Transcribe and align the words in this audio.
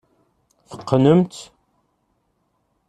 Teqqnemt. 0.69 1.35